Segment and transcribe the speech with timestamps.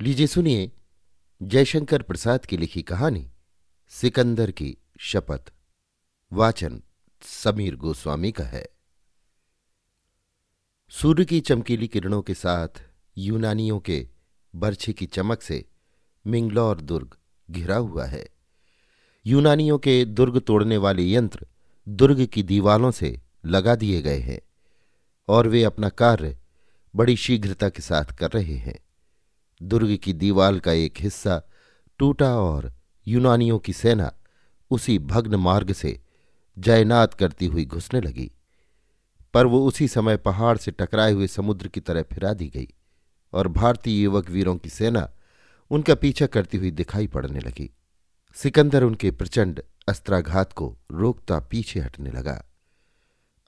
[0.00, 0.72] लीजिए सुनिए
[1.42, 3.30] जयशंकर प्रसाद की लिखी कहानी,
[3.88, 5.52] सिकंदर की शपथ।
[6.32, 6.82] वाचन
[7.22, 8.68] समीर गोस्वामी का है।
[10.90, 12.68] सूर्य की चमकीली किरणों के साथ
[13.18, 14.08] यूनानियों के
[14.54, 15.64] बर्छे की चमक से
[16.26, 17.16] मिंगलौर दुर्ग
[17.50, 18.28] घिरा हुआ है।
[19.26, 21.46] यूनानियों के दुर्ग तोड़ने वाले यंत्र
[21.88, 24.40] दुर्ग की दीवालों से लगा दिए गए हैं
[25.28, 26.38] और वे अपना कार्य
[26.96, 28.87] बड़ी शीघ्रता के साथ कर रहे हैं।
[29.60, 31.40] दुर्ग की दीवाल का एक हिस्सा
[32.00, 32.72] टूटा और
[33.06, 34.12] यूनानियों की सेना
[34.70, 35.98] उसी भग्न मार्ग से
[36.56, 38.30] जयनाद करती हुई घुसने लगी,
[39.34, 42.68] पर वो उसी समय पहाड़ से टकराए हुए समुद्र की तरह फिरा दी गई
[43.32, 45.08] और भारतीय युवक वीरों की सेना
[45.70, 47.70] उनका पीछा करती हुई दिखाई पड़ने लगी।
[48.36, 52.42] सिकंदर उनके प्रचंड अस्त्राघात को रोकता पीछे हटने लगा।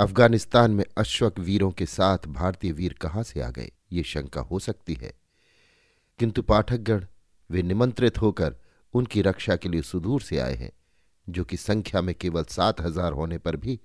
[0.01, 4.59] अफ़गानिस्तान में अश्वक वीरों के साथ भारतीय वीर कहाँ से आ गए, ये शंका हो
[4.59, 5.13] सकती है।
[6.21, 7.05] किंतु पाठकगण
[7.51, 8.55] वे निमंत्रित होकर
[8.95, 10.71] उनकी रक्षा के लिए सुदूर से आए हैं,
[11.27, 13.79] जो कि संख्या में केवल सात हज़ार होने पर भी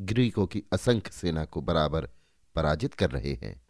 [0.00, 2.08] ग्रीकों की असंख्य सेना को बराबर
[2.56, 3.60] पराजित कर रहे हैं।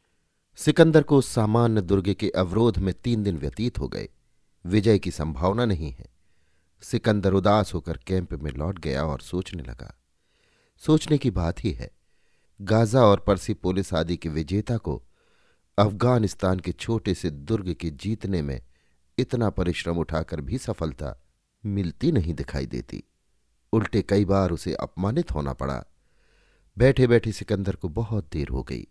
[0.57, 4.09] सिकंदर को सामान्य दुर्ग के अवरोध में तीन दिन व्यतीत हो गए।
[4.65, 6.07] विजय की संभावना नहीं है।
[6.83, 9.95] सिकंदर उदास होकर कैंप में लौट गया और सोचने लगा।
[10.83, 11.91] सोचने की बात ही है,
[12.61, 15.03] गाजा और परसी पुलिस आदि के विजेता को
[15.79, 18.63] अफ़गानिस्तान के छोटे से दुर्ग के जीतने में
[19.19, 21.21] इतना परिश्रम उठाकर भी सफलता
[21.67, 23.05] मिलती नहीं दिखाई देती।
[23.73, 25.85] उल्टे कई बार उसे अपमानित होना पड़ा।
[26.79, 28.87] बैठे बैठे सिकंदर को बहुत देर हो गई।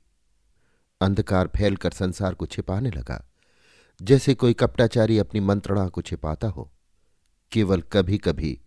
[1.01, 3.29] अंधकार फैलकर संसार को छिपाने लगा।
[4.01, 6.71] जैसे कोई कपटाचारी अपनी मंत्रणा को छिपाता हो।
[7.51, 8.61] केवल कभी कभी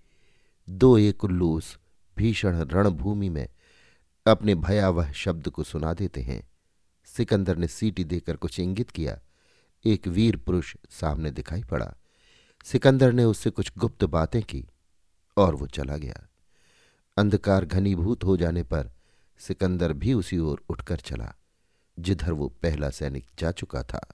[0.71, 1.79] दो एक उल्लूस
[2.17, 3.49] भीषण रणभूमि में
[4.27, 6.51] अपने भयावह शब्द को सुना देते हैं।
[7.17, 9.19] सिकंदर ने सीटी देकर कुछ इंगित किया।
[9.85, 11.95] एक वीर पुरुष सामने दिखाई पड़ा।
[12.65, 14.65] सिकंदर ने उससे कुछ गुप्त बातें की
[15.37, 16.29] और वो चला गया।
[17.17, 18.91] अंधकार घनीभूत हो जाने पर
[19.39, 21.35] सिकंदर भी उसी ओर उठकर चला,
[21.99, 24.07] जिधर वो पहला सैनिक जा चुका था।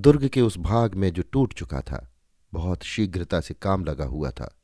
[0.00, 2.12] दुर्ग के उस भाग में जो टूट चुका था,
[2.52, 4.54] बहुत शीघ्रता से काम लगा हुआ था,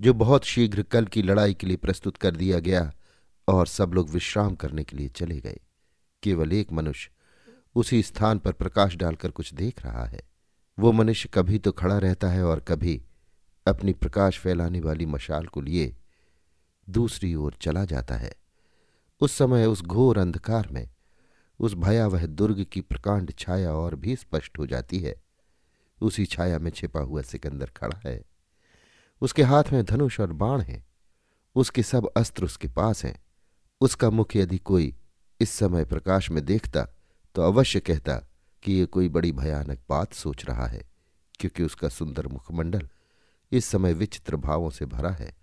[0.00, 2.92] जो बहुत शीघ्र कल की लड़ाई के लिए प्रस्तुत कर दिया गया
[3.48, 5.60] और सब लोग विश्राम करने के लिए चले गए।
[6.22, 7.10] केवल एक मनुष्य
[7.74, 10.20] उसी स्थान पर प्रकाश डालकर कुछ देख रहा है।
[10.78, 13.02] वो मनुष्य कभी तो खड़ा रहता है और कभी
[13.66, 15.96] अपनी प्रकाश फैलाने वाली मशाल को लिए
[16.90, 18.34] दूसरी ओर चला जाता है।
[19.20, 20.88] उस समय उस घोर अंधकार में
[21.58, 25.14] उस भयावह दुर्ग की प्रकांड छाया और भी स्पष्ट हो जाती है।
[26.00, 28.24] उसी छाया में छिपा हुआ सिकंदर खड़ा है।
[29.20, 30.86] उसके हाथ में धनुष और बाण है।
[31.54, 33.24] उसके सब अस्त्र उसके पास हैं।
[33.80, 34.96] उसका मुख यदि कोई
[35.40, 36.86] इस समय प्रकाश में देखता
[37.34, 38.16] तो अवश्य कहता
[38.62, 40.82] कि ये कोई बड़ी भयानक बात सोच रहा है,
[41.34, 42.88] क्योंकि उसका सुंदर मुखमंडल
[43.52, 45.34] इस समय विचित्र भावों से भरा है।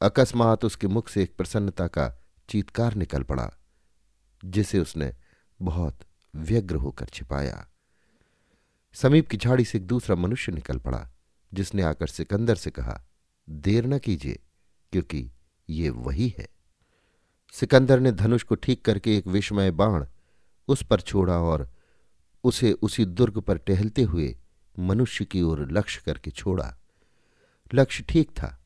[0.00, 2.08] अकस्मात उसके मुख से एक प्रसन्नता का
[2.48, 3.50] चीतकार निकल पड़ा,
[4.42, 5.12] जिसे उसने
[5.60, 7.66] बहुत व्यग्र होकर छिपाया।
[8.94, 11.08] समीप की झाड़ी से एक दूसरा मनुष्य निकल पड़ा,
[11.52, 13.00] जिसने आकर सिकंदर से कहा,
[13.48, 14.38] देर न कीजिए,
[14.92, 15.30] क्योंकि
[15.68, 16.48] ये वही है।
[17.54, 20.06] सिकंदर ने धनुष को ठीक करके एक विस्मय बाण
[20.68, 21.68] उस पर छोड़ा और
[22.44, 24.36] उसे उसी दुर्ग पर टहलते हुए
[24.78, 26.74] मनुष्य की ओर लक्ष्य करके छोड़ा।
[27.74, 28.56] लक्ष्य ठीक था।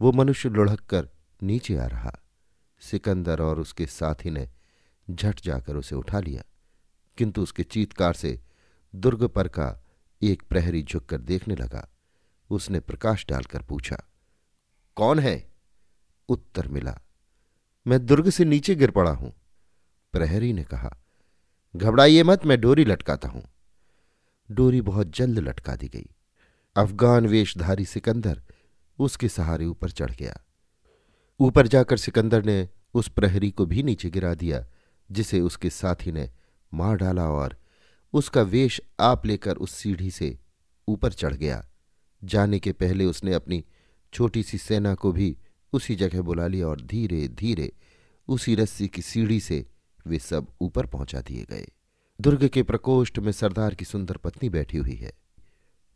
[0.00, 1.08] वो मनुष्य लुढ़क कर
[1.42, 2.16] नीचे आ रहा।
[2.80, 4.48] सिकंदर और उसके साथी ने
[5.10, 6.42] झट जाकर उसे उठा लिया,
[7.18, 8.40] किंतु उसके चीतकार से
[8.94, 9.84] दुर्ग पर का
[10.22, 11.88] एक प्रहरी झुककर देखने लगा।
[12.50, 14.02] उसने प्रकाश डालकर पूछा,
[14.96, 15.52] कौन है?
[16.28, 16.98] उत्तर मिला
[17.86, 19.32] मैं दुर्ग से नीचे गिर पड़ा हूँ।
[20.12, 20.96] प्रहरी ने कहा,
[21.76, 23.42] घबराइए मत, मैं डोरी लटकाता हूँ।
[24.50, 26.06] डोरी बहुत जल्द लटका दी गई।
[26.76, 28.42] अफगान वेशधारी सिकंदर
[28.98, 30.40] उसके सहारे ऊपर चढ़ गया।
[31.40, 34.66] ऊपर जाकर सिकंदर ने उस प्रहरी को भी नीचे गिरा दिया,
[35.10, 36.30] जिसे उसके साथी ने
[36.74, 37.56] मार डाला और
[38.12, 40.38] उसका वेश आप लेकर उस सीढ़ी से
[40.88, 41.68] ऊपर चढ़ गया।
[42.24, 43.64] जाने के पहले उसने अपनी
[44.12, 45.36] छोटी सी सेना को भी
[45.72, 47.72] उसी जगह बुला लिया और धीरे धीरे
[48.28, 49.66] उसी रस्सी की सीढ़ी से
[50.06, 51.68] वे सब ऊपर पहुँचा दिए गए।
[52.20, 55.12] दुर्ग के प्रकोष्ठ में सरदार की सुंदर पत्नी बैठी हुई है।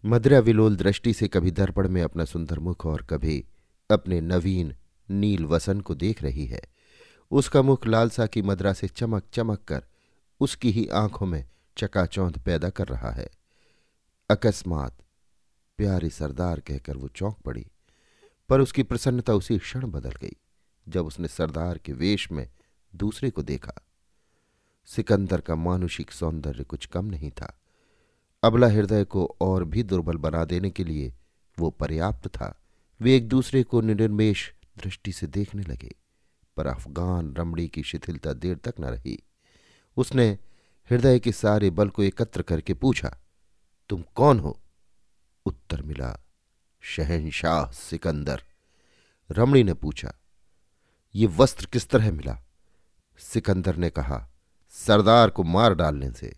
[0.05, 3.45] मद्रा विलोल दृष्टि से कभी दर्पण में अपना सुंदर मुख और कभी
[3.91, 4.75] अपने नवीन,
[5.11, 6.61] नील वसन को देख रही है।
[7.31, 9.85] उसका मुख लालसा की मदरा से चमक चमक कर
[10.41, 13.29] उसकी ही आँखों में चकाचौंध पैदा कर रहा है।
[14.31, 14.99] अकस्मात
[15.79, 17.67] प्यारे सरदार कहकर वो चौंक पड़ी।
[18.51, 20.37] पर उसकी प्रसन्नता उसी क्षण बदल गई,
[20.87, 22.49] जब उसने सरदार के वेश में
[22.95, 23.73] दूसरे को देखा।
[24.89, 27.61] सिकंदर का मानुषिक सौंदर्य कुछ कम नहीं था।
[28.43, 31.13] अबला हृदय को और भी दुर्बल बना देने के लिए
[31.59, 32.57] वो पर्याप्त था।
[33.01, 35.95] वे एक दूसरे को निर्मेश दृष्टि से देखने लगे,
[36.57, 39.19] पर अफगान रमणी की शिथिलता देर तक न रही।
[39.97, 40.29] उसने
[40.91, 43.17] हृदय के सारे बल को एकत्र करके पूछा,
[43.91, 44.59] तुम कौन हो?
[45.47, 46.19] उत्तर मिला
[46.83, 48.43] शहनशाह सिकंदर।
[49.31, 50.13] रमणी ने पूछा,
[51.15, 52.37] ये वस्त्र किस तरह मिला?
[53.21, 54.27] सिकंदर ने कहा,
[54.75, 56.35] सरदार को मार डालने से।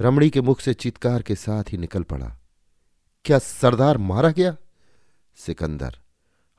[0.00, 2.36] रमणी के मुख से चित्कार के साथ ही निकल पड़ा,
[3.24, 4.56] क्या सरदार मारा गया?
[5.36, 5.98] सिकंदर,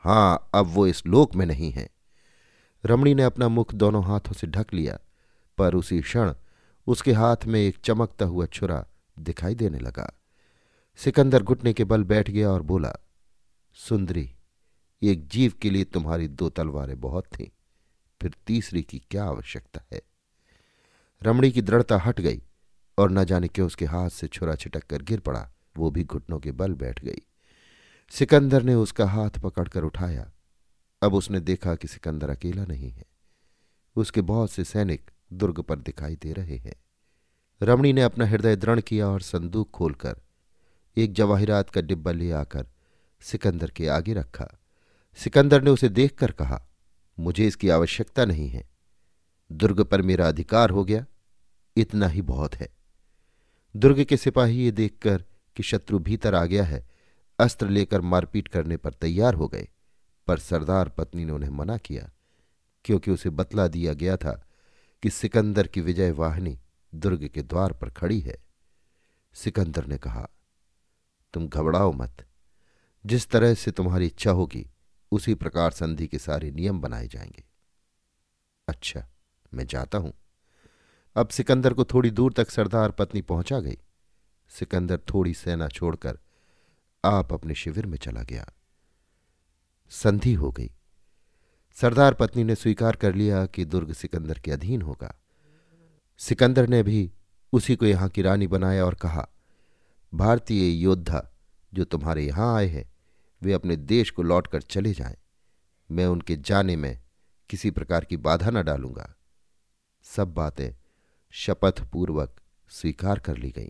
[0.03, 1.89] हाँ, अब वो इस लोक में नहीं है।
[2.83, 4.97] रमणी ने अपना मुख दोनों हाथों से ढक लिया,
[5.57, 6.33] पर उसी क्षण
[6.87, 8.85] उसके हाथ में एक चमकता हुआ छुरा
[9.19, 10.11] दिखाई देने लगा।
[10.95, 12.95] सिकंदर घुटने के बल बैठ गया और बोला,
[13.73, 14.35] सुंदरी,
[15.01, 17.47] एक जीव के लिए तुम्हारी दो तलवारें बहुत थीं,
[18.21, 20.01] फिर तीसरी की क्या आवश्यकता है?
[21.23, 22.43] रमणी की दृढ़ता हट गई
[22.97, 26.39] और न जाने क्यों उसके हाथ से छुरा छिटक कर गिर पड़ा, वो भी घुटनों
[26.39, 27.21] के बल बैठ गई।
[28.09, 30.31] सिकंदर ने उसका हाथ पकड़कर उठाया।
[31.01, 33.05] अब उसने देखा कि सिकंदर अकेला नहीं है।
[33.95, 36.75] उसके बहुत से सैनिक दुर्ग पर दिखाई दे रहे हैं।
[37.61, 40.19] रमणी ने अपना हृदय दृढ़ किया और संदूक खोलकर
[40.97, 42.67] एक जवाहिरात का डिब्बा ले आकर
[43.21, 44.59] सिकंदर के आगे रखा।
[45.15, 46.67] सिकंदर ने उसे देखकर कहा,
[47.19, 48.69] मुझे इसकी आवश्यकता नहीं है।
[49.51, 51.05] दुर्ग पर मेरा अधिकार हो गया।
[51.77, 52.69] इतना ही बहुत है।
[53.75, 55.23] दुर्ग के सिपाही ये देखकर
[55.55, 56.89] कि शत्रु भीतर आ गया है,
[57.39, 59.67] अस्त्र लेकर मारपीट करने पर तैयार हो गए।
[60.27, 62.09] पर सरदार पत्नी ने उन्हें मना किया,
[62.85, 64.47] क्योंकि उसे बतला दिया गया था
[65.01, 66.59] कि सिकंदर की विजय वाहिनी
[66.95, 68.37] दुर्ग के द्वार पर खड़ी है।
[69.33, 70.29] सिकंदर ने कहा
[71.33, 72.25] तुम घबराओ मत।
[73.05, 74.69] जिस तरह से तुम्हारी इच्छा होगी,
[75.11, 77.43] उसी प्रकार संधि के सारे नियम बनाए जाएँगे।
[78.67, 79.07] अच्छा
[79.53, 80.13] मैं जाता हूँ।
[81.15, 83.77] अब सिकंदर को थोड़ी दूर तक सरदार पत्नी पहुँचा गई।
[84.49, 86.19] सिकंदर थोड़ी सेना छोड़कर
[87.05, 88.49] आप अपने शिविर में चला गया।
[89.89, 90.71] संधि हो गई।
[91.75, 95.15] सरदार पत्नी ने स्वीकार कर लिया कि दुर्ग सिकंदर के अधीन होगा।
[96.17, 97.11] सिकंदर ने भी
[97.53, 99.29] उसी को यहाँ की रानी बनाया और कहा
[100.13, 101.33] भारतीय योद्धा
[101.73, 102.93] जो तुम्हारे यहाँ आए हैं,
[103.43, 105.15] वे अपने देश को लौटकर चले जाएँ।
[105.91, 107.01] मैं उनके जाने में
[107.49, 109.15] किसी प्रकार की बाधा न डालूँगा।
[110.03, 110.71] सब बातें
[111.31, 113.69] शपथपूर्वक स्वीकार कर ली गईं।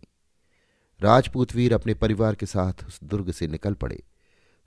[1.01, 4.03] राजपूत वीर अपने परिवार के साथ उस दुर्ग से निकल पड़े।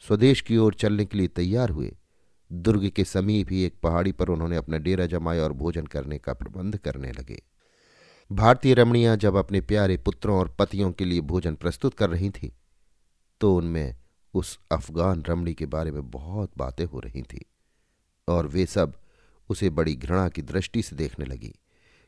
[0.00, 1.96] स्वदेश की ओर चलने के लिए तैयार हुए।
[2.52, 6.32] दुर्ग के समीप ही एक पहाड़ी पर उन्होंने अपना डेरा जमाया और भोजन करने का
[6.32, 7.42] प्रबंध करने लगे।
[8.30, 12.48] भारतीय रमणियाँ जब अपने प्यारे पुत्रों और पतियों के लिए भोजन प्रस्तुत कर रही थीं
[13.40, 13.96] तो उनमें
[14.34, 17.40] उस अफगान रमणी के बारे में बहुत बातें हो रही थीं
[18.28, 18.96] और वे सब
[19.48, 21.52] उसे बड़ी घृणा की दृष्टि से देखने लगी,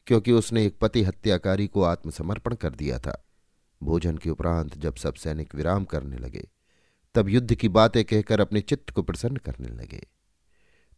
[0.07, 3.25] क्योंकि उसने एक पति हत्याकारी को आत्मसमर्पण कर दिया था।
[3.81, 6.47] भोजन के उपरांत जब सब सैनिक विराम करने लगे,
[7.15, 10.07] तब युद्ध की बातें कहकर अपने चित्त को प्रसन्न करने लगे।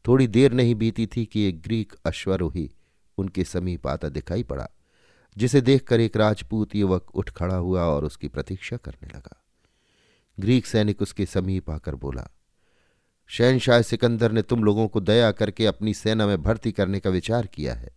[0.05, 2.71] थोड़ी देर नहीं बीती थी कि एक ग्रीक अश्वरोही
[3.19, 4.69] उनके समीप आता दिखाई पड़ा।
[5.37, 9.45] जिसे देखकर एक राजपूत युवक उठ खड़ा हुआ और उसकी प्रतीक्षा करने लगा।
[10.41, 12.29] ग्रीक सैनिक उसके समीप आकर बोला,
[13.27, 17.47] शहनशाह सिकंदर ने तुम लोगों को दया करके अपनी सेना में भर्ती करने का विचार
[17.47, 17.95] किया है।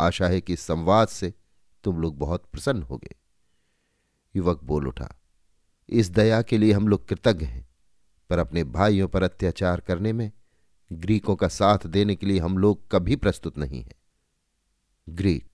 [0.00, 1.32] आशा है कि इस संवाद से
[1.84, 3.14] तुम लोग बहुत प्रसन्न होगे।
[4.36, 5.14] युवक बोल उठा,
[5.88, 7.68] इस दया के लिए हम लोग कृतज्ञ हैं,
[8.30, 10.30] पर अपने भाइयों पर अत्याचार करने में
[10.92, 13.94] ग्रीकों का साथ देने के लिए हम लोग कभी प्रस्तुत नहीं हैं।
[15.08, 15.51] ग्रीक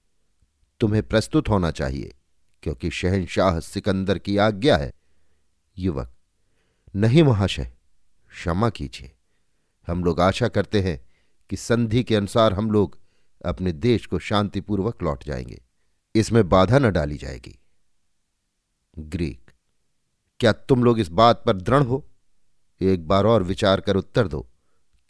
[0.81, 2.15] तुम्हें प्रस्तुत होना चाहिए,
[2.63, 4.93] क्योंकि शहनशाह सिकंदर की आज्ञा है।
[5.79, 6.13] युवक,
[6.97, 7.73] नहीं महाशय,
[8.29, 9.13] क्षमा कीजिए।
[9.89, 11.07] हम लोग आशा करते हैं
[11.51, 12.99] कि संधि के अनुसार हम लोग
[13.47, 15.63] अपने देश को शांतिपूर्वक लौट जाएँगे।
[16.15, 17.59] इसमें बाधा न डाली जाएगी।
[18.99, 19.51] ग्रीक,
[20.41, 22.09] क्या तुम लोग इस बात पर दृढ़ हो?
[22.81, 24.49] एक बार और विचार कर उत्तर दो,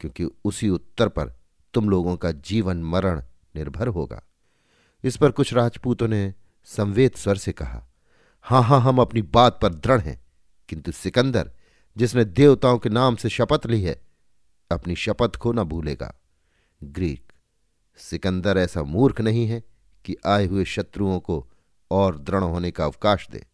[0.00, 1.32] क्योंकि उसी उत्तर पर
[1.74, 3.22] तुम लोगों का जीवन मरण
[3.56, 4.22] निर्भर होगा।
[5.04, 7.86] इस पर कुछ राजपूतों ने संवेद स्वर से कहा,
[8.42, 10.20] हाँ हाँ, हम अपनी बात पर दृढ़ हैं,
[10.68, 11.52] किंतु सिकंदर,
[11.96, 14.00] जिसने देवताओं के नाम से शपथ ली है,
[14.70, 16.14] अपनी शपथ को न भूलेगा।
[16.84, 17.32] ग्रीक,
[17.96, 19.62] सिकंदर ऐसा मूर्ख नहीं है
[20.04, 21.46] कि आए हुए शत्रुओं को
[21.90, 23.46] और दृढ़ होने का अवकाश दे।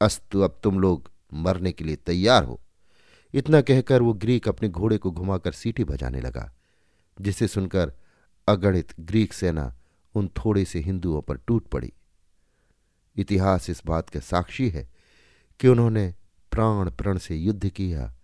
[0.00, 2.60] अस्तु, अब तुम लोग मरने के लिए तैयार हो।
[3.34, 6.52] इतना कहकर वो ग्रीक अपने घोड़े को घुमाकर सीटी बजाने लगा,
[7.20, 7.92] जिसे सुनकर
[8.48, 9.74] अगणित ग्रीक सेना
[10.14, 11.92] उन थोड़े से हिंदुओं पर टूट पड़ी।
[13.16, 14.90] इतिहास इस बात का साक्षी है
[15.60, 16.14] कि उन्होंने
[16.50, 18.14] प्राण प्रण से युद्ध किया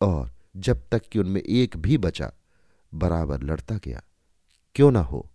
[0.00, 2.32] और जब तक कि उनमें एक भी बचा,
[2.94, 4.02] बराबर लड़ता गया।
[4.74, 5.30] क्यों ना हो?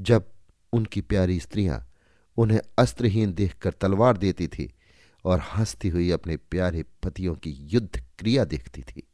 [0.00, 0.32] जब
[0.72, 1.92] उनकी प्यारी स्त्रियाँ
[2.36, 4.74] उन्हें अस्त्रहीन देखकर तलवार देती थी
[5.24, 9.06] और हंसती हुई अपने प्यारे पतियों की युद्ध क्रिया देखती थी।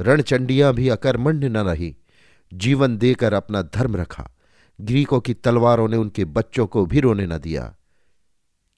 [0.00, 1.96] रणचंडियाँ भी अकर्मण्य न रही,
[2.54, 4.30] जीवन देकर अपना धर्म रखा।
[4.80, 7.76] ग्रीकों की तलवारों ने उनके बच्चों को भी रोने न दिया,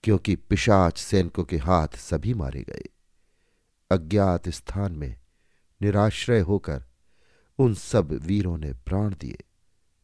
[0.04, 2.84] क्योंकि पिशाच सैनिकों के हाथ सभी मारे गए।
[3.90, 5.20] अज्ञात स्थान में
[5.82, 6.84] निराश्रय होकर
[7.58, 9.38] उन सब वीरों ने प्राण दिए।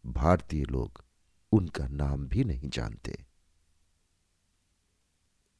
[0.06, 1.04] भारतीय लोग
[1.52, 3.24] उनका नाम भी नहीं जानते।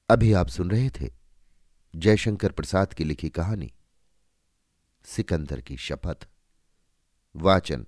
[0.08, 1.12] अभी आप सुन रहे थे
[1.96, 3.72] जयशंकर प्रसाद की लिखी कहानी,
[5.04, 6.28] सिकंदर की शपथ।
[7.36, 7.86] वाचन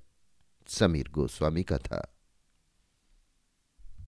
[0.69, 2.18] समीर गोस्वामी का था।